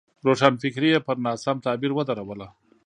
[0.25, 2.47] روښانفکري یې پر ناسم تعبیر ودروله.